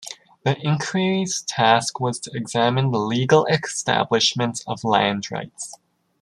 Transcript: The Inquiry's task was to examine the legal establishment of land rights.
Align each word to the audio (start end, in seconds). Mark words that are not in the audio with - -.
The 0.43 0.57
Inquiry's 0.67 1.43
task 1.43 1.99
was 1.99 2.19
to 2.21 2.31
examine 2.33 2.89
the 2.89 2.97
legal 2.97 3.45
establishment 3.45 4.63
of 4.65 4.83
land 4.83 5.29
rights. 5.29 5.77